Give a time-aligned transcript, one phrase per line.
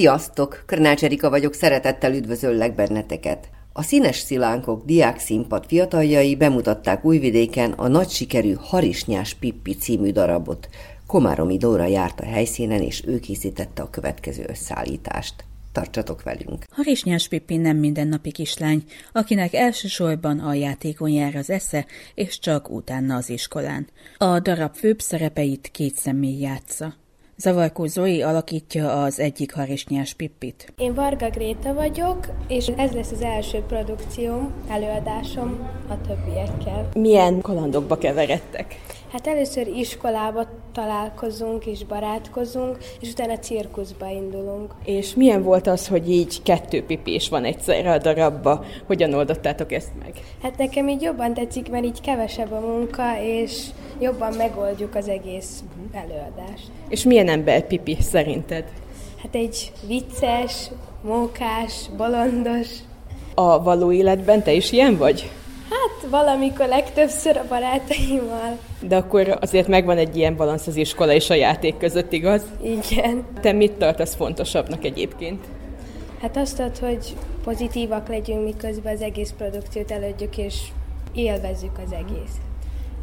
[0.00, 0.62] Sziasztok!
[0.66, 3.48] Krnács Erika vagyok, szeretettel üdvözöllek benneteket.
[3.72, 10.68] A Színes Szilánkok diák színpad fiataljai bemutatták Újvidéken a nagy sikerű Harisnyás Pippi című darabot.
[11.06, 15.44] Komáromi Dóra járt a helyszínen, és ő készítette a következő összeállítást.
[15.72, 16.64] Tartsatok velünk!
[16.70, 23.16] Harisnyás Pippi nem mindennapi kislány, akinek elsősorban a játékon jár az esze, és csak utána
[23.16, 23.88] az iskolán.
[24.16, 26.94] A darab főbb szerepeit két személy játsza.
[27.40, 30.72] Zavarkó Zoe alakítja az egyik harisnyás Pippit.
[30.78, 36.88] Én Varga Gréta vagyok, és ez lesz az első produkcióm, előadásom a többiekkel.
[36.94, 38.80] Milyen kalandokba keveredtek?
[39.12, 40.48] Hát először iskolába
[40.80, 44.74] találkozunk és barátkozunk, és utána cirkuszba indulunk.
[44.84, 48.64] És milyen volt az, hogy így kettő pipés van egyszerre a darabba?
[48.86, 50.12] Hogyan oldottátok ezt meg?
[50.42, 53.66] Hát nekem így jobban tetszik, mert így kevesebb a munka, és
[54.00, 56.70] jobban megoldjuk az egész előadást.
[56.88, 58.64] És milyen ember pipi szerinted?
[59.22, 60.70] Hát egy vicces,
[61.02, 62.68] mókás, bolondos.
[63.34, 65.30] A való életben te is ilyen vagy?
[65.70, 68.58] Hát valamikor legtöbbször a barátaimmal.
[68.80, 72.42] De akkor azért megvan egy ilyen balansz az iskola és a játék között, igaz?
[72.62, 73.24] Igen.
[73.40, 75.44] Te mit tartasz fontosabbnak egyébként?
[76.20, 80.54] Hát azt ad, hogy pozitívak legyünk, miközben az egész produkciót elődjük, és
[81.12, 82.34] élvezzük az egész.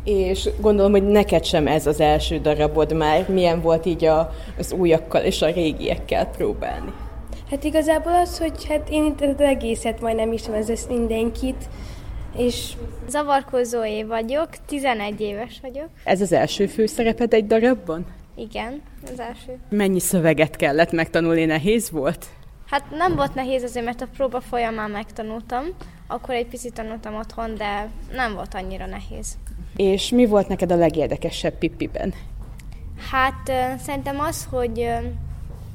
[0.03, 3.29] És gondolom, hogy neked sem ez az első darabod már.
[3.29, 6.93] Milyen volt így a, az újakkal és a régiekkel próbálni?
[7.49, 11.69] Hát igazából az, hogy hát én itt az egészet majdnem ismerem, ez mindenkit,
[12.35, 12.73] és
[13.07, 15.87] Zavarkó Zoé vagyok, 11 éves vagyok.
[16.03, 18.05] Ez az első főszereped egy darabban?
[18.35, 19.57] Igen, az első.
[19.69, 22.25] Mennyi szöveget kellett megtanulni, nehéz volt?
[22.65, 25.65] Hát nem volt nehéz azért, mert a próba folyamán megtanultam.
[26.07, 29.37] Akkor egy picit tanultam otthon, de nem volt annyira nehéz.
[29.75, 32.13] És mi volt neked a legérdekesebb Pippiben?
[33.11, 34.89] Hát szerintem az, hogy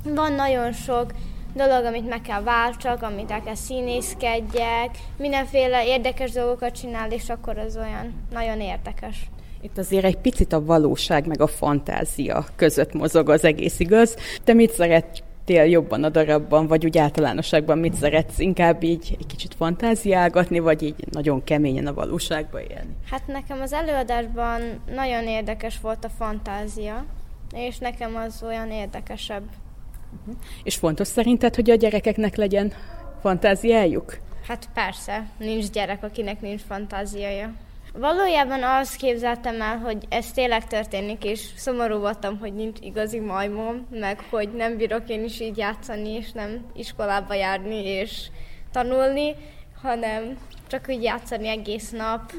[0.04, 1.12] van nagyon sok
[1.54, 7.58] dolog, amit meg kell váltsak, amit el kell színészkedjek, mindenféle érdekes dolgokat csinál, és akkor
[7.58, 9.30] az olyan nagyon érdekes.
[9.60, 14.16] Itt azért egy picit a valóság meg a fantázia között mozog az egész, igaz?
[14.44, 18.38] Te mit szerettél jobban a darabban, vagy úgy általánosságban mit szeretsz?
[18.38, 22.96] Inkább így egy kicsit fantáziálgatni, vagy így nagyon keményen a valóságba élni?
[23.10, 24.60] Hát nekem az előadásban
[24.94, 27.04] nagyon érdekes volt a fantázia,
[27.54, 29.42] és nekem az olyan érdekesebb.
[30.62, 32.72] És fontos szerinted, hogy a gyerekeknek legyen
[33.20, 34.18] fantáziájuk?
[34.48, 37.52] Hát persze, nincs gyerek, akinek nincs fantáziája.
[37.94, 43.86] Valójában azt képzeltem el, hogy ez tényleg történik, és szomorú voltam, hogy nincs igazi majmom,
[43.90, 48.28] meg hogy nem bírok én is így játszani, és nem iskolába járni és
[48.72, 49.34] tanulni,
[49.82, 50.36] hanem
[50.66, 52.32] csak úgy játszani egész nap.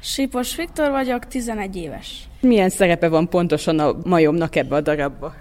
[0.00, 2.28] Sipos Viktor vagyok, 11 éves.
[2.40, 5.34] Milyen szerepe van pontosan a majomnak ebbe a darabba?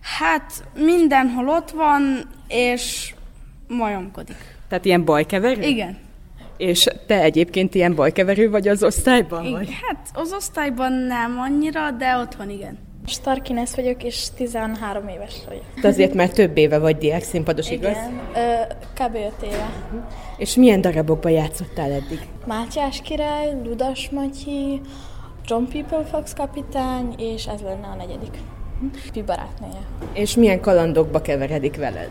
[0.00, 2.02] Hát mindenhol ott van,
[2.48, 3.14] és
[3.68, 4.58] majomkodik.
[4.68, 5.62] Tehát ilyen bajkeverő?
[5.62, 5.98] Igen.
[6.56, 9.44] És te egyébként ilyen bajkeverő vagy az osztályban?
[9.44, 9.52] igen.
[9.58, 9.68] Vagy?
[9.88, 12.78] Hát az osztályban nem annyira, de otthon igen.
[13.06, 15.62] Starkines vagyok, és 13 éves vagyok.
[15.80, 17.90] Te azért már több éve vagy diák színpados, igaz?
[17.96, 18.74] Igen, ö,
[19.04, 19.14] kb.
[19.14, 19.70] 5 éve.
[20.36, 22.20] És milyen darabokban játszottál eddig?
[22.46, 24.80] Mátyás király, Ludas Matyi,
[25.46, 28.38] John People Fox kapitány, és ez lenne a negyedik.
[29.12, 29.80] Pi barátnője.
[30.12, 32.10] És milyen kalandokba keveredik veled?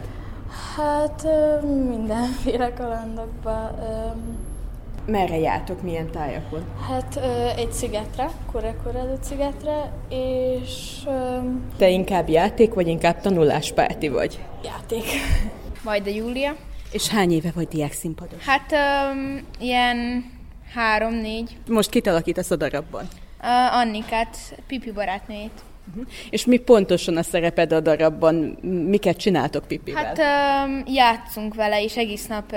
[0.75, 1.27] Hát
[1.89, 3.71] mindenféle kalandokba.
[5.05, 6.63] Merre jártok, milyen tájakon?
[6.89, 7.19] hát
[7.57, 10.99] egy szigetre, Kurekurelő szigetre, és
[11.77, 14.39] Te inkább játék, vagy inkább tanuláspárti vagy?
[14.63, 15.03] játék.
[15.83, 16.55] Majd a Júlia.
[16.91, 18.45] És hány éve vagy diák színpados?
[18.45, 20.25] Hát um, ilyen
[20.73, 21.57] három-négy.
[21.67, 23.07] Most kit alakítasz a darabban?
[23.41, 24.37] Uh, Annikát,
[24.67, 25.61] Pipi barátnőjét.
[26.29, 28.35] És mi pontosan a szereped a darabban?
[28.87, 30.03] Miket csináltok Pipivel?
[30.03, 30.19] Hát
[30.87, 32.55] játszunk vele, és egész nap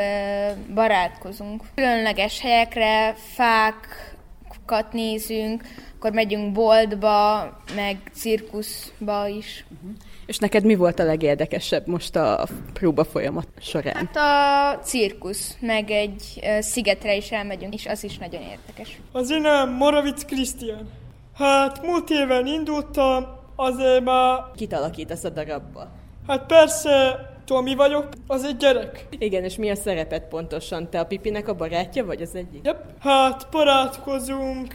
[0.75, 1.63] barátkozunk.
[1.75, 5.63] Különleges helyekre, fákat nézünk,
[5.97, 7.43] akkor megyünk boltba,
[7.75, 9.65] meg cirkuszba is.
[10.27, 13.95] És neked mi volt a legérdekesebb most a próba folyamat során?
[13.95, 18.99] Hát a cirkusz, meg egy szigetre is elmegyünk, és az is nagyon érdekes.
[19.13, 20.89] Az én nevem Moravic Krisztián.
[21.35, 23.27] Hát múlt éven indultam,
[23.57, 25.89] azért már, Kit alakítasz a darabba?
[26.27, 29.07] hát persze Tomi vagyok, az egy gyerek.
[29.19, 30.91] Igen, és mi a szerepet pontosan?
[30.91, 32.65] Te a Pipinek a barátja vagy az egyik?
[32.65, 32.85] Yep.
[32.99, 34.75] Hát barátkozunk,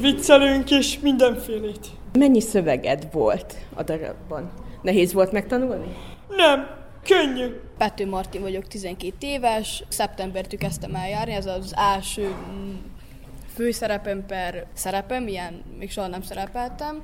[0.00, 1.86] viccelünk és mindenfélét.
[2.18, 4.50] Mennyi szöveged volt a darabban?
[4.82, 5.96] Nehéz volt megtanulni?
[6.28, 6.68] Nem,
[7.04, 7.46] könnyű.
[7.78, 12.74] Pető Martin vagyok, 12 éves, szeptembertől kezdtem el járni, ez az első mm,
[13.54, 17.02] főszerepem per szerepem, ilyen még soha nem szerepeltem.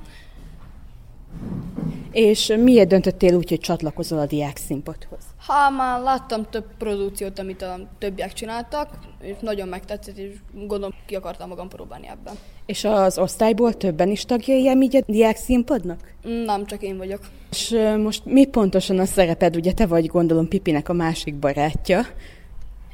[2.11, 5.23] És miért döntöttél úgy, hogy csatlakozol a diák színpadhoz?
[5.45, 8.89] Ha már láttam több produkciót, amit a többiek csináltak,
[9.21, 12.33] és nagyon megtetszett, és gondolom ki akartam magam próbálni ebben.
[12.65, 16.13] És az osztályból többen is tagjai így a diák színpadnak?
[16.45, 17.19] Nem, csak én vagyok.
[17.51, 19.55] És most mi pontosan a szereped?
[19.55, 22.01] Ugye te vagy gondolom Pipinek a másik barátja.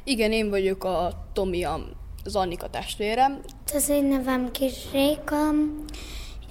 [0.04, 1.64] Igen, én vagyok a Tomi,
[2.26, 3.40] az Annika testvére.
[3.74, 5.50] Az én nevem Kis Réka,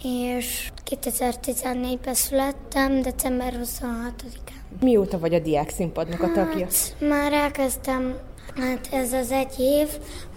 [0.04, 4.80] és 2014-ben születtem, december 26-án.
[4.80, 6.66] Mióta vagy a diák színpadnak a tagja?
[6.66, 8.16] Hát, már elkezdtem,
[8.56, 9.88] hát ez az egy év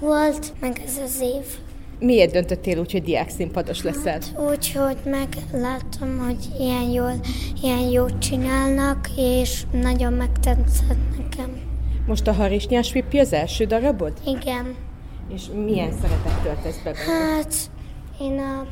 [0.01, 1.45] volt, meg ez az év.
[1.99, 4.13] Miért döntöttél úgy, hogy diák színpados leszel?
[4.13, 7.21] Hát, úgy, hogy megláttam, hogy ilyen jól,
[7.63, 11.61] ilyen jót csinálnak, és nagyon megtetszett nekem.
[12.07, 14.13] Most a Harisnyás Pippi az első darabod?
[14.27, 14.88] Igen.
[15.35, 17.35] És milyen szerepet töltesz be benne?
[17.35, 17.55] Hát,
[18.21, 18.67] én a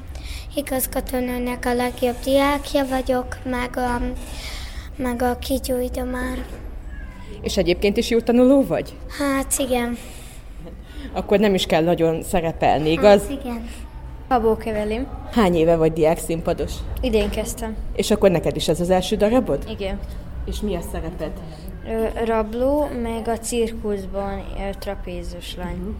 [0.54, 4.00] igazgatónőnek a legjobb diákja vagyok, meg a,
[4.96, 5.38] meg a
[6.04, 6.46] már.
[7.40, 8.94] És egyébként is jó tanuló vagy?
[9.18, 9.98] Hát igen.
[11.12, 13.22] Akkor nem is kell nagyon szerepelni, igaz?
[13.22, 13.68] Hát igen.
[14.28, 15.06] Abó Kevelim.
[15.32, 16.72] Hány éve vagy diák színpados?
[17.00, 17.76] Idén kezdtem.
[17.94, 19.64] És akkor neked is ez az első darabod?
[19.68, 19.98] Igen.
[20.46, 21.32] És mi a szereped?
[21.88, 25.78] Ö, rabló, meg a cirkuszban ö, trapézus lány.
[25.78, 25.94] Uh-huh.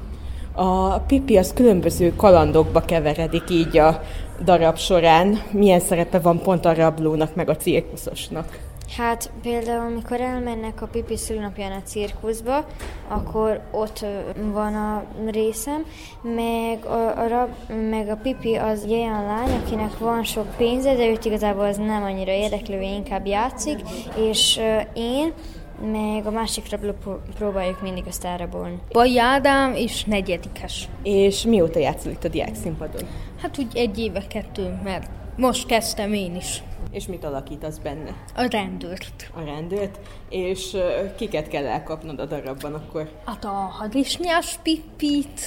[0.58, 4.00] A Pippi az különböző kalandokba keveredik így a
[4.44, 5.42] darab során.
[5.50, 8.58] Milyen szerepe van pont a rablónak, meg a cirkuszosnak?
[8.96, 12.64] Hát például, amikor elmennek a Pipi szülnapján a cirkuszba,
[13.08, 14.04] akkor ott
[14.52, 15.84] van a részem,
[16.22, 17.48] meg a, a, rab,
[17.90, 21.76] meg a Pipi az egy olyan lány, akinek van sok pénze, de őt igazából az
[21.76, 23.80] nem annyira érdeklő, inkább játszik,
[24.16, 24.60] és
[24.94, 25.32] én
[25.80, 26.92] meg a másik rabló
[27.34, 28.78] próbáljuk mindig azt elrabolni.
[28.92, 30.88] Baj Ádám és negyedikes.
[31.02, 33.02] És mióta játszol itt a diák színpadon?
[33.42, 36.62] Hát úgy egy éve, kettő, mert most kezdtem én is.
[36.90, 38.14] És mit alakítasz benne?
[38.34, 39.30] A rendőrt.
[39.34, 39.98] A rendőrt?
[40.28, 43.10] És uh, kiket kell elkapnod a darabban akkor?
[43.24, 43.48] Hát a
[43.78, 45.40] hadisnyás pippit,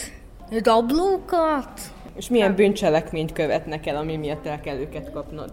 [0.63, 1.81] rablókat.
[2.15, 5.51] És milyen bűncselekményt követnek el, ami miatt el kell őket kapnod?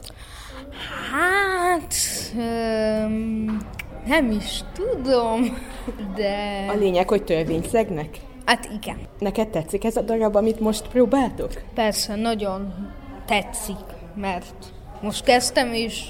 [1.13, 1.95] Hát...
[2.37, 3.59] Um,
[4.07, 5.59] nem is tudom,
[6.15, 6.65] de...
[6.69, 8.19] A lényeg, hogy törvényszegnek?
[8.45, 8.99] Hát igen.
[9.19, 11.63] Neked tetszik ez a darab, amit most próbáltok?
[11.75, 12.75] Persze, nagyon
[13.27, 13.77] tetszik,
[14.15, 14.73] mert
[15.03, 16.05] most kezdtem, és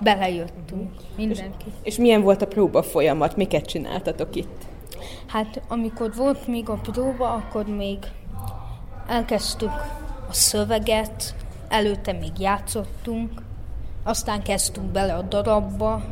[0.00, 1.64] belejöttünk mindenki.
[1.66, 3.36] És, és milyen volt a próba folyamat?
[3.36, 4.66] Miket csináltatok itt?
[5.26, 7.98] Hát amikor volt még a próba, akkor még
[9.08, 9.72] elkezdtük
[10.28, 11.34] a szöveget,
[11.68, 13.30] előtte még játszottunk,
[14.04, 16.02] aztán kezdtünk bele a darabba,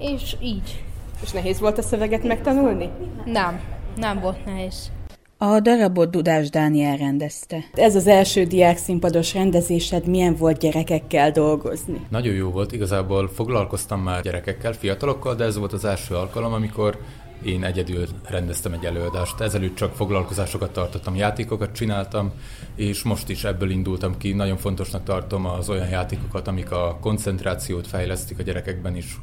[0.00, 0.82] és így.
[1.22, 2.90] És nehéz volt a szöveget megtanulni?
[3.24, 3.60] Nem,
[3.96, 4.90] nem volt nehéz.
[5.38, 7.64] A darabot Dudás Dániel rendezte.
[7.74, 12.06] Ez az első diák színpados rendezésed, milyen volt gyerekekkel dolgozni?
[12.08, 16.98] Nagyon jó volt, igazából foglalkoztam már gyerekekkel, fiatalokkal, de ez volt az első alkalom, amikor
[17.44, 19.40] én egyedül rendeztem egy előadást.
[19.40, 22.32] Ezelőtt csak foglalkozásokat tartottam, játékokat csináltam,
[22.74, 24.32] és most is ebből indultam ki.
[24.32, 29.18] Nagyon fontosnak tartom az olyan játékokat, amik a koncentrációt fejlesztik a gyerekekben is,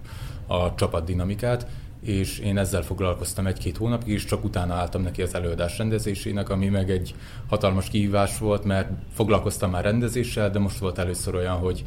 [0.48, 1.68] a csapatdinamikát,
[2.02, 6.68] és én ezzel foglalkoztam egy-két hónapig, és csak utána álltam neki az előadás rendezésének, ami
[6.68, 7.16] meg egy
[7.48, 11.84] hatalmas kihívás volt, mert foglalkoztam már rendezéssel, de most volt először olyan, hogy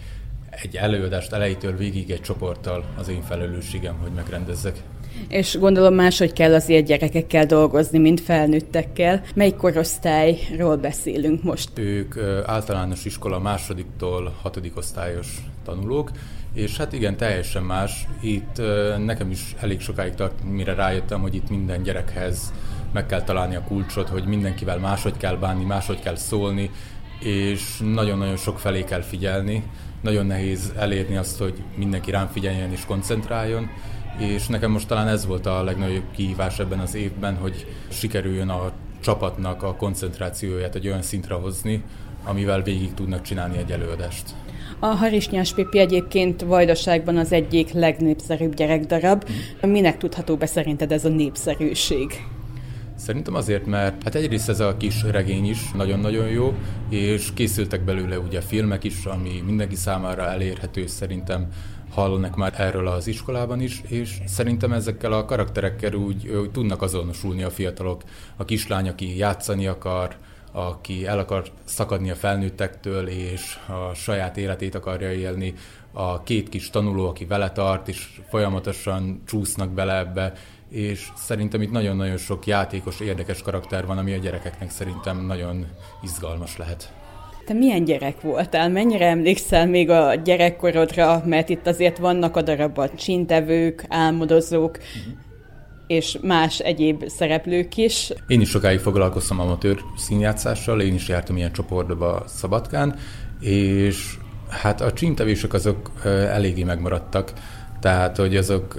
[0.50, 4.82] egy előadást elejétől végig egy csoporttal az én felelősségem, hogy megrendezzek.
[5.28, 9.22] És gondolom máshogy kell azért gyerekekkel dolgozni, mint felnőttekkel.
[9.34, 11.78] Melyik korosztályról beszélünk most?
[11.78, 16.10] Ők általános iskola másodiktól hatodik osztályos tanulók,
[16.52, 18.06] és hát igen, teljesen más.
[18.20, 18.62] Itt
[19.04, 22.52] nekem is elég sokáig tart, mire rájöttem, hogy itt minden gyerekhez
[22.92, 26.70] meg kell találni a kulcsot, hogy mindenkivel máshogy kell bánni, máshogy kell szólni,
[27.20, 29.62] és nagyon-nagyon sok felé kell figyelni.
[30.00, 33.70] Nagyon nehéz elérni azt, hogy mindenki rám figyeljen és koncentráljon,
[34.18, 38.72] és nekem most talán ez volt a legnagyobb kihívás ebben az évben, hogy sikerüljön a
[39.00, 41.82] csapatnak a koncentrációját egy olyan szintre hozni,
[42.24, 44.34] amivel végig tudnak csinálni egy előadást.
[44.82, 49.28] A Harisnyás Pipi egyébként Vajdaságban az egyik legnépszerűbb gyerekdarab.
[49.62, 52.26] Minek tudható be szerinted ez a népszerűség?
[52.96, 56.54] Szerintem azért, mert hát egyrészt ez a kis regény is nagyon-nagyon jó,
[56.88, 61.48] és készültek belőle ugye filmek is, ami mindenki számára elérhető, szerintem
[61.90, 67.42] hallanak már erről az iskolában is, és szerintem ezekkel a karakterekkel úgy, úgy tudnak azonosulni
[67.42, 68.02] a fiatalok.
[68.36, 70.16] A kislány, aki játszani akar,
[70.52, 75.54] aki el akar szakadni a felnőttektől, és a saját életét akarja élni,
[75.92, 80.32] a két kis tanuló, aki vele tart, és folyamatosan csúsznak bele ebbe,
[80.68, 85.66] és szerintem itt nagyon-nagyon sok játékos, érdekes karakter van, ami a gyerekeknek szerintem nagyon
[86.02, 86.92] izgalmas lehet.
[87.46, 88.68] Te milyen gyerek voltál?
[88.68, 91.22] Mennyire emlékszel még a gyerekkorodra?
[91.26, 95.29] Mert itt azért vannak a darabban csintevők, álmodozók, uh-huh.
[95.90, 98.12] És más egyéb szereplők is.
[98.26, 102.96] Én is sokáig foglalkoztam amatőr színjátszással, én is jártam ilyen csoportba Szabadkán,
[103.40, 104.14] és
[104.48, 107.32] hát a csintevések azok eléggé megmaradtak.
[107.80, 108.74] Tehát, hogy azok,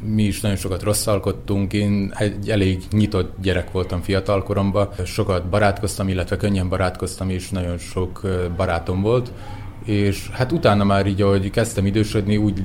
[0.00, 6.36] mi is nagyon sokat rosszalkodtunk, én egy elég nyitott gyerek voltam fiatalkoromban, sokat barátkoztam, illetve
[6.36, 9.32] könnyen barátkoztam, és nagyon sok barátom volt,
[9.84, 12.64] és hát utána már így, ahogy kezdtem idősödni, úgy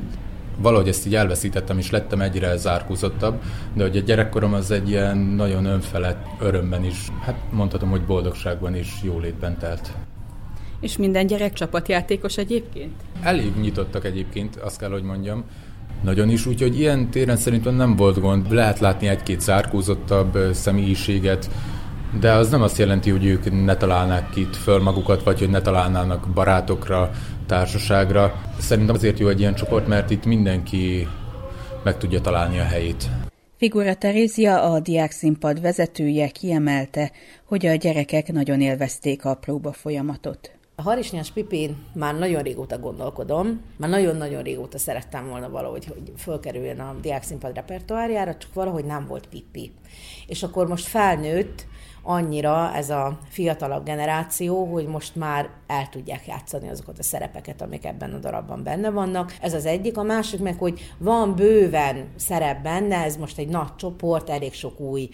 [0.57, 3.41] valahogy ezt így elveszítettem, és lettem egyre zárkózottabb,
[3.73, 8.75] de hogy a gyerekkorom az egy ilyen nagyon önfelett örömben is, hát mondhatom, hogy boldogságban
[8.75, 9.91] is jólétben telt.
[10.79, 12.93] És minden gyerek csapatjátékos egyébként?
[13.21, 15.43] Elég nyitottak egyébként, azt kell, hogy mondjam.
[16.03, 18.51] Nagyon is, úgyhogy ilyen téren szerintem nem volt gond.
[18.51, 21.49] Lehet látni egy-két zárkózottabb személyiséget,
[22.19, 25.61] de az nem azt jelenti, hogy ők ne találnák itt föl magukat, vagy hogy ne
[25.61, 27.11] találnának barátokra,
[27.45, 28.41] társaságra.
[28.59, 31.07] Szerintem azért jó egy ilyen csoport, mert itt mindenki
[31.83, 33.09] meg tudja találni a helyét.
[33.57, 37.11] Figura Terézia, a diákszínpad vezetője kiemelte,
[37.45, 40.51] hogy a gyerekek nagyon élvezték a próba folyamatot.
[40.75, 46.79] A Harisnyás Pipin már nagyon régóta gondolkodom, már nagyon-nagyon régóta szerettem volna valahogy, hogy fölkerüljön
[46.79, 49.71] a diákszínpad repertoárjára, csak valahogy nem volt Pippi.
[50.27, 51.65] És akkor most felnőtt,
[52.05, 57.85] annyira ez a fiatalabb generáció, hogy most már el tudják játszani azokat a szerepeket, amik
[57.85, 59.35] ebben a darabban benne vannak.
[59.41, 59.97] Ez az egyik.
[59.97, 64.79] A másik meg, hogy van bőven szerep benne, ez most egy nagy csoport, elég sok
[64.79, 65.09] új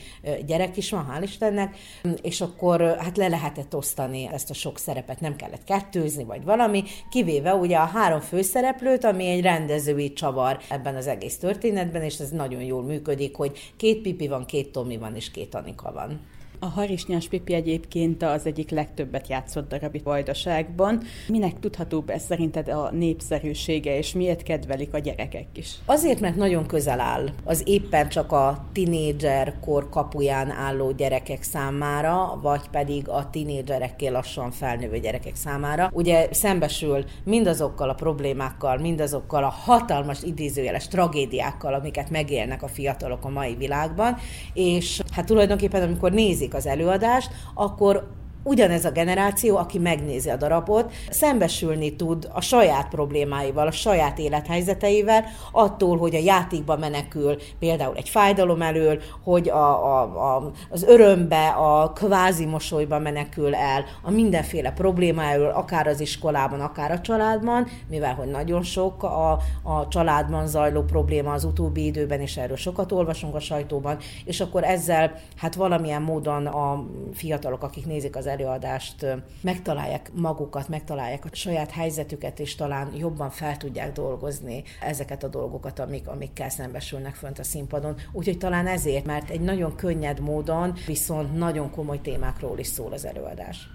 [0.46, 1.76] gyerek is van, hál' Istennek,
[2.22, 6.84] és akkor hát le lehetett osztani ezt a sok szerepet, nem kellett kettőzni, vagy valami,
[7.10, 12.30] kivéve ugye a három főszereplőt, ami egy rendezői csavar ebben az egész történetben, és ez
[12.30, 16.20] nagyon jól működik, hogy két Pipi van, két Tomi van, és két Anika van.
[16.64, 21.02] A Harisnyás Pipi egyébként az egyik legtöbbet játszott darab itt Vajdaságban.
[21.28, 25.76] Minek tudható be szerinted a népszerűsége, és miért kedvelik a gyerekek is?
[25.86, 32.40] Azért, mert nagyon közel áll az éppen csak a tinédzser kor kapuján álló gyerekek számára,
[32.42, 35.90] vagy pedig a tinédzserekkel lassan felnővő gyerekek számára.
[35.94, 43.30] Ugye szembesül mindazokkal a problémákkal, mindazokkal a hatalmas idézőjeles tragédiákkal, amiket megélnek a fiatalok a
[43.30, 44.18] mai világban,
[44.54, 48.08] és hát tulajdonképpen amikor nézik az előadást, akkor
[48.44, 55.24] ugyanez a generáció, aki megnézi a darabot, szembesülni tud a saját problémáival, a saját élethelyzeteivel,
[55.52, 60.02] attól, hogy a játékba menekül például egy fájdalom elől, hogy a, a,
[60.36, 66.60] a, az örömbe, a kvázi mosolyba menekül el, a mindenféle probléma elől, akár az iskolában,
[66.60, 69.32] akár a családban, mivel hogy nagyon sok a,
[69.64, 74.64] a családban zajló probléma az utóbbi időben, és erről sokat olvasunk a sajtóban, és akkor
[74.64, 79.06] ezzel hát valamilyen módon a fiatalok, akik nézik az előadást,
[79.42, 85.80] megtalálják magukat, megtalálják a saját helyzetüket, és talán jobban fel tudják dolgozni ezeket a dolgokat,
[85.80, 87.96] amik, amikkel szembesülnek fönt a színpadon.
[88.12, 93.06] Úgyhogy talán ezért, mert egy nagyon könnyed módon, viszont nagyon komoly témákról is szól az
[93.06, 93.68] előadás.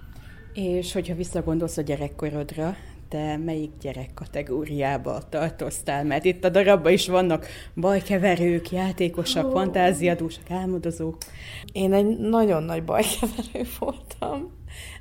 [0.54, 2.76] És hogyha visszagondolsz a gyerekkorodra,
[3.08, 6.04] te melyik gyerek kategóriába tartoztál?
[6.04, 9.52] Mert itt a darabban is vannak bajkeverők, játékosak, oh.
[9.52, 11.16] fantáziadúsak, álmodozók.
[11.72, 14.52] Én egy nagyon nagy bajkeverő voltam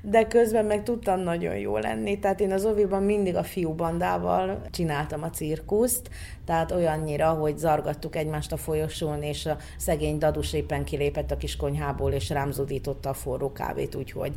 [0.10, 2.20] de közben meg tudtam nagyon jó lenni.
[2.20, 6.10] Tehát én az oviban mindig a fiú bandával csináltam a cirkuszt,
[6.46, 11.56] tehát olyannyira, hogy zargattuk egymást a folyosón, és a szegény dadus éppen kilépett a kis
[11.56, 14.34] konyhából, és rám zudította a forró kávét, úgyhogy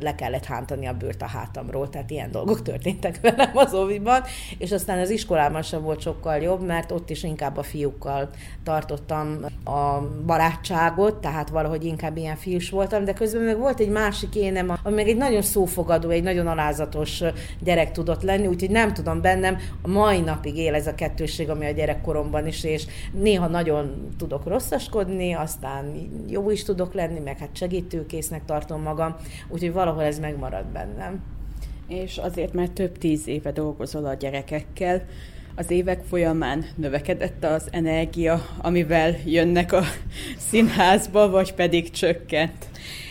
[0.00, 4.22] le kellett hántani a bőrt a hátamról, tehát ilyen dolgok történtek velem az oviban,
[4.58, 8.28] és aztán az iskolában sem volt sokkal jobb, mert ott is inkább a fiúkkal
[8.62, 14.34] tartottam a barátságot, tehát valahogy inkább ilyen fiús voltam, de közben meg volt egy másik
[14.34, 17.22] énem, ami meg egy nagyon szófogadó, egy nagyon alázatos
[17.60, 21.66] gyerek tudott lenni, úgyhogy nem tudom bennem, a mai napig él ez a kettőség, ami
[21.66, 27.56] a gyerekkoromban is, és néha nagyon tudok rosszaskodni, aztán jó is tudok lenni, meg hát
[27.56, 29.16] segítőkésznek tartom magam,
[29.48, 31.22] úgyhogy valahol ez megmarad bennem.
[31.88, 35.02] És azért, mert több tíz éve dolgozol a gyerekekkel,
[35.54, 39.82] az évek folyamán növekedett az energia, amivel jönnek a
[40.50, 42.66] színházba, vagy pedig csökkent?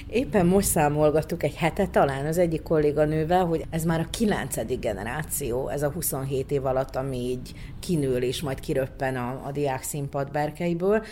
[0.09, 5.69] Éppen most számolgattuk egy hete talán az egyik kolléganővel, hogy ez már a kilencedik generáció,
[5.69, 10.31] ez a 27 év alatt, ami így kinől és majd kiröppen a, a diák színpad
[10.31, 11.03] berkeiből.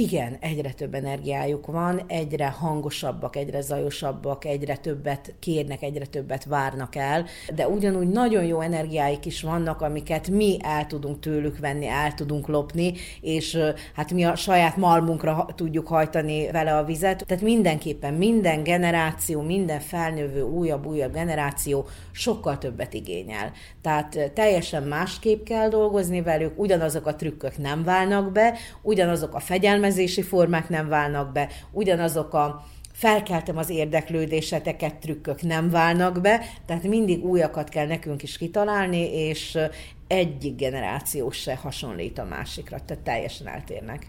[0.00, 6.96] Igen, egyre több energiájuk van, egyre hangosabbak, egyre zajosabbak, egyre többet kérnek, egyre többet várnak
[6.96, 7.24] el,
[7.54, 12.48] de ugyanúgy nagyon jó energiáik is vannak, amiket mi el tudunk tőlük venni, el tudunk
[12.48, 13.58] lopni, és
[13.94, 17.24] hát mi a saját malmunkra tudjuk hajtani vele a vizet.
[17.26, 23.52] Tehát mindenképpen minden generáció, minden felnővő, újabb-újabb generáció sokkal többet igényel.
[23.82, 29.40] Tehát teljesen másképp kell dolgozni velük, ugyanazok a trükkök nem válnak be, ugyanazok a
[29.88, 36.82] fegyelmezési formák nem válnak be, ugyanazok a felkeltem az érdeklődéseteket, trükkök nem válnak be, tehát
[36.82, 39.58] mindig újakat kell nekünk is kitalálni, és
[40.06, 44.06] egyik generáció se hasonlít a másikra, tehát teljesen eltérnek.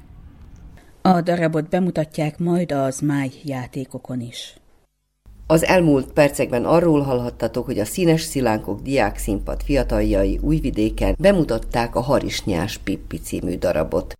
[1.01, 4.55] A darabot bemutatják majd az máj játékokon is.
[5.47, 12.01] Az elmúlt percekben arról hallhattatok, hogy a Színes Szilánkok diák színpad fiataljai Újvidéken bemutatták a
[12.01, 14.17] Harisnyás Pippi című darabot.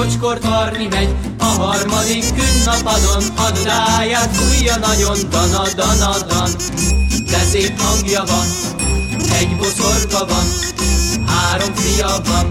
[0.00, 6.50] Másik bocskort varni megy, a harmadik künnapadon a dudáját fújja nagyon dana dana dan.
[7.26, 8.46] De szép hangja van,
[9.38, 10.44] egy boszorka van,
[11.26, 12.48] három fia van,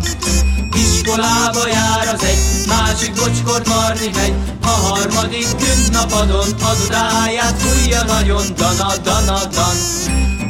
[0.73, 8.43] Iskolába jár az egy, másik bocskort varni megy, a harmadik künnapadon a dudáját fújja nagyon
[8.55, 9.75] dana dana dan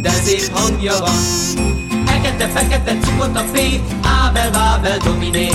[0.01, 1.19] de szép hangja van.
[2.05, 3.57] Fekete-fekete cukot a P,
[4.01, 5.49] Ábel, Bábel, Dominé.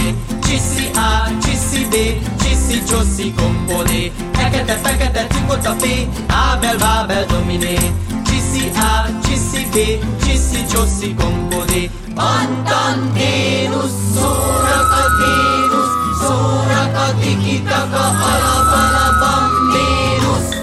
[0.55, 1.95] Csiszi A, csiszi B,
[2.43, 4.13] csiszi, csoszi, kompolé.
[4.33, 5.85] Fekete-fekete cukot a P,
[6.27, 7.79] Ábel, Bábel, Dominé.
[8.27, 9.77] Csiszi A, csiszi B,
[10.25, 11.91] csiszi, csoszi, kompolé.
[12.17, 20.57] Antanténusz, szórakat, Vénusz, szórakat, tikitaka, alap, alapam, Vénusz.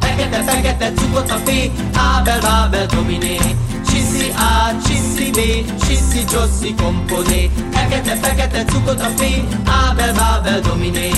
[0.00, 1.50] Fekete, fekete cukot a P,
[1.96, 3.38] Ábel, Bábel, Dominé.
[5.38, 5.40] B,
[5.86, 7.50] csiszi, csoszi, kompodé.
[7.72, 9.22] Fekete, fekete a P,
[9.66, 11.10] Ábel, Bábel, Dominé.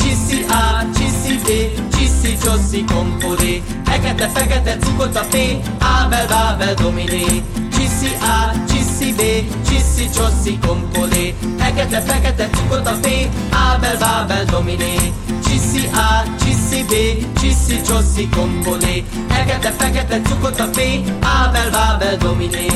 [0.00, 1.48] Csiszi A, csiszi B,
[1.96, 3.62] csiszi, csoszi, kompodé.
[3.84, 5.36] Fekete, fekete cukot a P,
[5.78, 7.42] Ábel, Bábel, Dominé.
[7.72, 9.20] Csiszi A, csiszi B,
[9.68, 11.34] csiszi, csoszi, kompodé.
[11.58, 13.06] Fekete, fekete cukot a P,
[13.50, 15.12] Ábel, Bábel, Dominé.
[15.48, 16.92] Csiszi A, csiszi B,
[17.40, 19.04] csiszi, csoszi, kompodé.
[19.28, 20.78] Fekete, fekete cukot a P,
[21.20, 22.66] Ábel, Bábel, Dominé.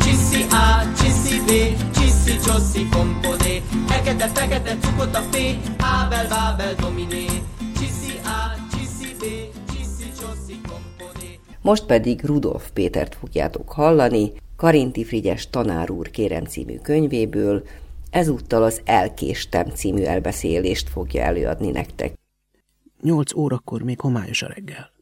[0.00, 1.50] Csiszi A, csiszi B,
[1.96, 3.62] csiszi, csoszi, kompodé.
[3.86, 5.36] Fekete, fekete cukot a P,
[5.78, 7.24] Ábel, Bábel, Dominé.
[7.78, 8.40] Csiszi A,
[8.72, 9.22] csiszi B,
[9.72, 11.38] csiszi, csoszi, kompodé.
[11.62, 17.62] Most pedig Rudolf Pétert fogjátok hallani, Karinti Frigyes tanár úr kérem című könyvéből,
[18.10, 22.20] ezúttal az Elkéstem című elbeszélést fogja előadni nektek.
[23.02, 24.92] Nyolc órakor még homályos a reggel.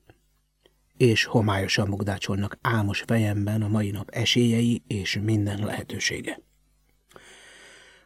[0.96, 6.40] És homályosan mugdácsolnak álmos fejemben a mai nap esélyei és minden lehetősége.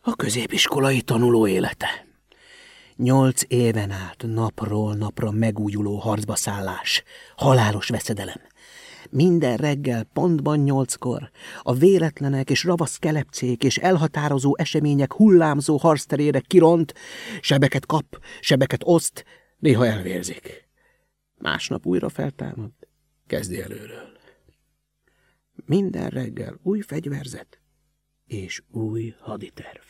[0.02, 2.06] A középiskolai tanuló élete.
[2.96, 7.02] Nyolc éven át napról napra megújuló harcba szállás,
[7.36, 8.40] halálos veszedelem.
[9.10, 11.30] Minden reggel pontban nyolckor
[11.62, 16.94] a véletlenek és ravasz kelepcék és elhatározó események hullámzó harcterére kiront,
[17.40, 19.24] sebeket kap, sebeket oszt,
[19.64, 20.68] néha elvérzik.
[21.34, 22.70] Másnap újra feltámad,
[23.26, 24.18] kezdi előről.
[25.66, 27.60] Minden reggel új fegyverzet
[28.26, 29.82] és új haditerv.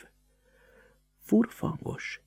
[1.23, 2.21] Furfangos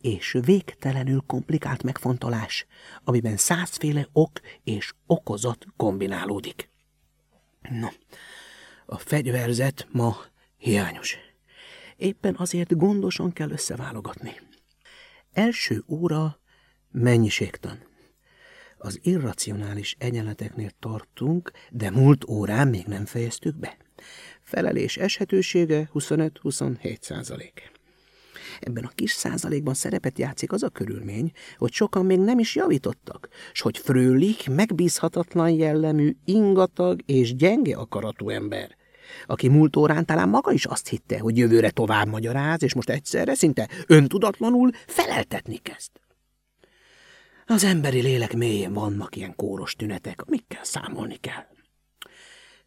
[0.00, 2.66] és végtelenül komplikált megfontolás,
[3.04, 6.70] amiben százféle ok és okozat kombinálódik.
[7.60, 7.88] No,
[8.86, 10.16] a fegyverzet ma
[10.56, 11.16] hiányos.
[11.96, 14.40] Éppen azért gondosan kell összeválogatni.
[15.32, 16.39] Első óra
[16.90, 17.78] mennyiségtan.
[18.78, 23.76] Az irracionális egyenleteknél tartunk, de múlt órán még nem fejeztük be.
[24.42, 27.70] Felelés eshetősége 25-27 százalék.
[28.60, 33.28] Ebben a kis százalékban szerepet játszik az a körülmény, hogy sokan még nem is javítottak,
[33.52, 38.76] s hogy Frölich megbízhatatlan jellemű, ingatag és gyenge akaratú ember,
[39.26, 43.34] aki múlt órán talán maga is azt hitte, hogy jövőre tovább magyaráz, és most egyszerre
[43.34, 45.90] szinte öntudatlanul feleltetni kezd.
[47.50, 51.46] Az emberi lélek mélyén vannak ilyen kóros tünetek, amikkel számolni kell.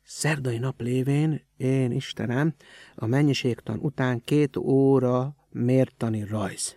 [0.03, 2.55] Szerdai nap lévén, én Istenem,
[2.95, 6.75] a mennyiségtan után két óra mértani rajz.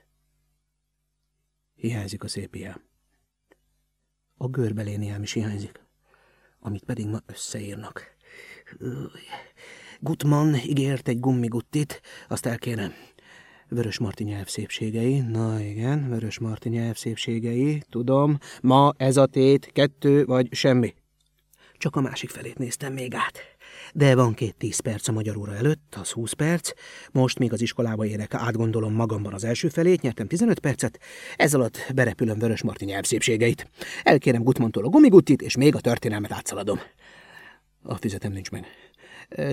[1.74, 2.82] Hiányzik a szép ilyen.
[4.36, 5.80] A görbeléniám is hiányzik,
[6.60, 8.16] amit pedig ma összeírnak.
[10.00, 12.92] Gutman ígért egy gummiguttit, azt elkérem.
[13.68, 19.70] Vörös Marti nyelv szépségei, na igen, Vörös Marti nyelv szépségei, tudom, ma ez a tét,
[19.72, 20.94] kettő vagy semmi.
[21.78, 23.38] Csak a másik felét néztem még át.
[23.94, 26.70] De van két tíz perc a magyar óra előtt, az húsz perc.
[27.12, 30.98] Most még az iskolába érek, átgondolom magamban az első felét, nyertem 15 percet.
[31.36, 33.70] Ez alatt berepülöm Vörös Marti nyelv szépségeit.
[34.02, 36.80] Elkérem Gutmantól a gumiguttit, és még a történelmet átszaladom.
[37.82, 38.66] A fizetem nincs meg.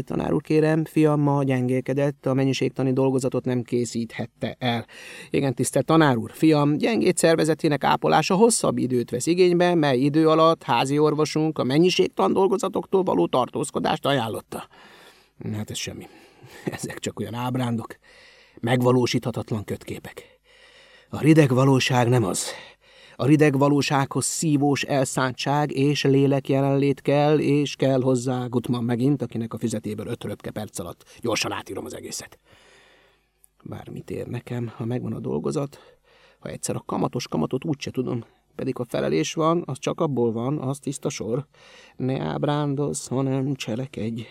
[0.05, 4.85] Tanár úr, kérem, fiam ma gyengélkedett, a mennyiségtani dolgozatot nem készíthette el.
[5.29, 10.63] Igen, tisztelt tanár úr, fiam gyengét szervezetének ápolása hosszabb időt vesz igénybe, mely idő alatt
[10.63, 14.67] házi orvosunk a mennyiségtan dolgozatoktól való tartózkodást ajánlotta.
[15.53, 16.07] Hát ez semmi.
[16.77, 17.95] Ezek csak olyan ábrándok,
[18.59, 20.23] megvalósíthatatlan kötképek.
[21.09, 22.47] A rideg valóság nem az.
[23.15, 29.53] A rideg valósághoz szívós elszántság és lélek jelenlét kell, és kell hozzá Gutman megint, akinek
[29.53, 32.39] a fizetéből öt röpke perc alatt gyorsan átírom az egészet.
[33.63, 35.79] Bármit ér nekem, ha megvan a dolgozat,
[36.39, 40.57] ha egyszer a kamatos kamatot úgyse tudom, pedig a felelés van, az csak abból van,
[40.57, 41.47] az tiszta sor.
[41.95, 44.23] Ne ábrándozz, hanem cselekedj.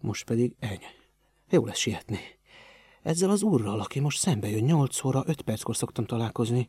[0.00, 0.80] Most pedig eny.
[1.50, 2.18] Jó lesz sietni.
[3.02, 6.68] Ezzel az úrral, aki most szembe jön, nyolc óra, öt perckor szoktam találkozni.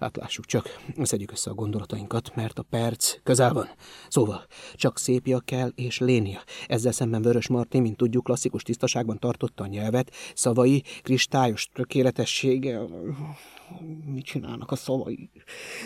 [0.00, 0.68] Hát lássuk csak,
[1.02, 3.68] szedjük össze a gondolatainkat, mert a perc közel van.
[4.08, 6.40] Szóval, csak szépia kell és lénia.
[6.66, 12.80] Ezzel szemben Vörös Marti, mint tudjuk, klasszikus tisztaságban tartotta a nyelvet, szavai, kristályos tökéletessége.
[14.04, 15.30] Mit csinálnak a szavai?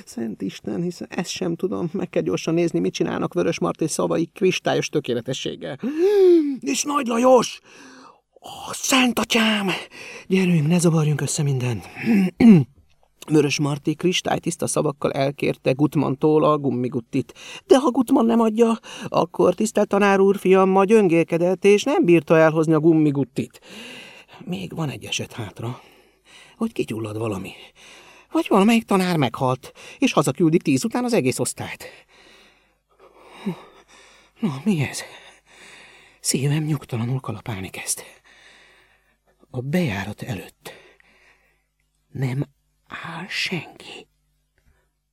[0.04, 1.90] Szent Isten, hiszen ezt sem tudom.
[1.92, 5.78] Meg kell gyorsan nézni, mit csinálnak Vörös Marti szavai kristályos tökéletességgel.
[6.60, 7.60] És Nagy Lajos!
[8.40, 9.70] Ó, szent atyám!
[10.26, 11.88] Gyerünk, ne zavarjunk össze mindent.
[13.30, 17.34] Vörös Marti kristálytiszta szavakkal elkérte Gutmantól a gummiguttit.
[17.66, 22.38] De ha Gutman nem adja, akkor tisztelt tanár úr fiam ma gyöngélkedett, és nem bírta
[22.38, 23.60] elhozni a gummiguttit.
[24.44, 25.80] Még van egy eset hátra,
[26.56, 27.50] hogy kigyullad valami.
[28.32, 31.84] Vagy valamelyik tanár meghalt, és hazaküldik tíz után az egész osztályt.
[34.40, 35.02] Na, mi ez?
[36.20, 38.02] Szívem nyugtalanul kalapálni kezd
[39.50, 40.72] a bejárat előtt
[42.12, 42.44] nem
[42.86, 44.06] áll senki.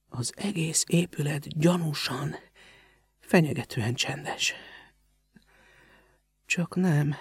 [0.10, 2.36] Az egész épület gyanúsan,
[3.20, 4.54] fenyegetően csendes.
[6.46, 7.16] Csak nem,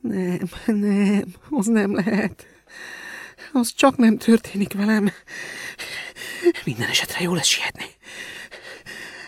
[0.00, 2.46] nem, nem, az nem lehet.
[3.52, 5.10] Az csak nem történik velem.
[6.64, 7.86] Minden esetre jó lesz sietni.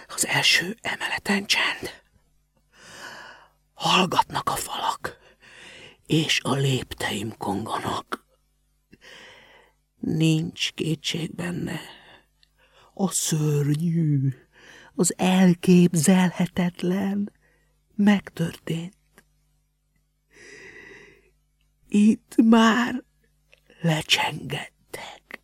[0.06, 2.02] Az első emeleten csend.
[3.74, 5.19] Hallgatnak a falak
[6.10, 8.26] és a lépteim konganak.
[9.96, 11.80] Nincs kétség benne.
[12.94, 14.34] A szörnyű,
[14.94, 17.32] az elképzelhetetlen
[17.94, 18.96] megtörtént.
[21.88, 23.04] Itt már
[23.80, 25.42] lecsengettek.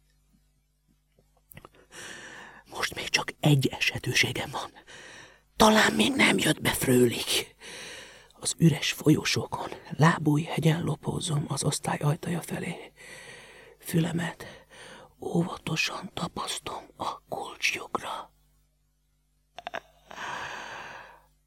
[2.71, 4.71] Most még csak egy esetőségem van.
[5.57, 7.55] Talán még nem jött be Frölich.
[8.41, 12.93] Az üres folyosókon, lábúj hegyen lopózom az osztály ajtaja felé.
[13.79, 14.45] Fülemet
[15.21, 18.31] óvatosan tapasztom a kulcsjogra.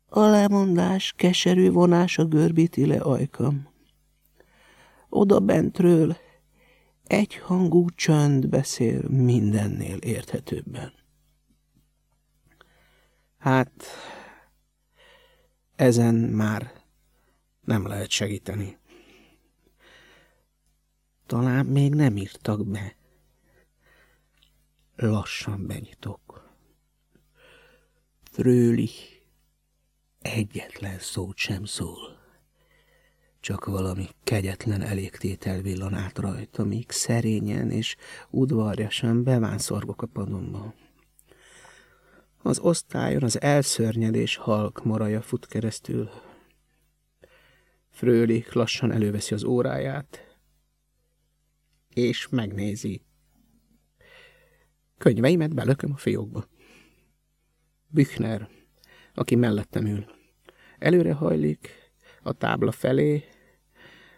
[0.06, 3.70] A lemondás keserű vonása görbíti le ajkam.
[5.10, 6.18] Oda bentről
[7.04, 10.94] egyhangú csönd beszél mindennél érthetőbben.
[13.38, 13.86] Hát,
[15.76, 16.79] ezen már
[17.70, 18.78] nem lehet segíteni.
[21.26, 22.96] Talán még nem írtak be.
[24.96, 26.50] Lassan benyitok.
[28.32, 29.22] Fröhlich
[30.20, 32.18] egyetlen szót sem szól.
[33.40, 37.96] Csak valami kegyetlen elégtétel villan át rajta, míg szerényen és
[38.30, 40.74] udvarjasan bevánszorgok a padomba.
[42.42, 46.10] Az osztályon az elszörnyedés halk moraja fut keresztül.
[48.00, 50.38] Frölik lassan előveszi az óráját,
[51.94, 53.02] és megnézi.
[54.98, 56.48] Könyveimet belököm a fiókba.
[57.88, 58.50] Büchner
[59.14, 60.06] aki mellettem ül.
[60.78, 61.70] Előre hajlik,
[62.24, 63.24] a tábla felé,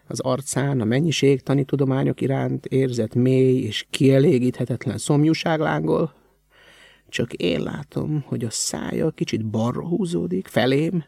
[0.06, 6.14] az arcán a mennyiség tudományok iránt érzett mély és kielégíthetetlen szomjúság lángol.
[7.08, 11.04] Csak én látom, hogy a szája kicsit balra húzódik, felém,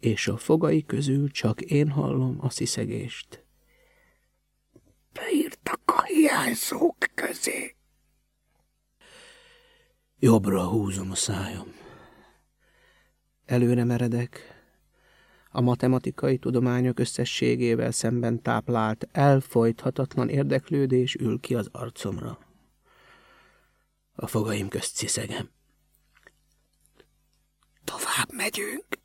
[0.00, 3.44] és a fogai közül csak én hallom a sziszegést.
[5.12, 7.74] Beírtak a hiányzók közé.
[10.18, 11.80] Jobbra húzom a szájam
[13.50, 14.58] előre meredek,
[15.50, 22.38] a matematikai tudományok összességével szemben táplált, elfolythatatlan érdeklődés ül ki az arcomra.
[24.14, 25.50] A fogaim közt ciszegem.
[27.84, 28.99] Tovább megyünk.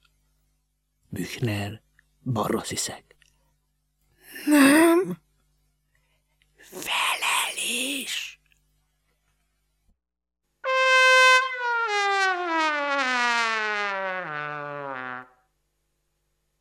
[1.15, 1.81] Büchner
[2.23, 3.03] balra sziszeg.
[4.45, 5.17] Nem.
[6.55, 8.39] Felelés.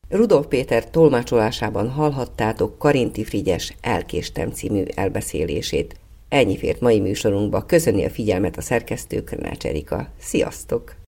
[0.09, 5.95] Rudolf Péter tolmácsolásában hallhattátok Karinti Frigyes Elkéstem című elbeszélését.
[6.29, 7.67] Ennyi fért mai műsorunkba.
[7.67, 10.09] Köszöni a figyelmet a szerkesztő Körnács Erika.
[10.19, 11.04] Sziasztok!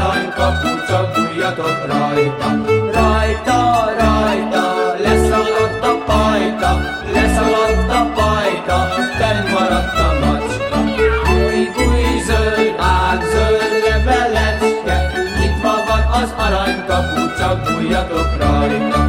[0.00, 2.48] aranykapu csak bújjatott rajta.
[2.92, 3.60] Rajta,
[3.98, 4.64] rajta,
[5.04, 6.70] leszaladt a pajta,
[7.12, 8.78] leszaladt a pajta,
[9.18, 10.78] fenn maradt a macska.
[11.26, 14.96] Búj, búj, zöld ág, zöld levelecske,
[15.38, 18.99] nyitva van az aranykapu, csak bújjatok rajta.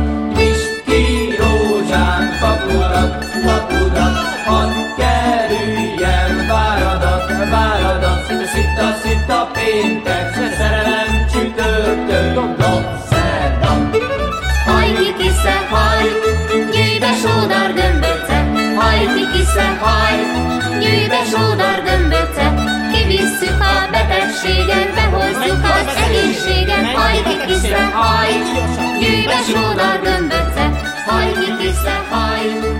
[21.25, 22.53] Sódar gömböce,
[22.91, 28.31] kivisszük a beteg betegséget, behozzuk az egészséget, hajki kisze, haj,
[28.99, 30.73] gyűjbe sódar gömböcet,
[31.05, 32.70] hajki kisze, haj.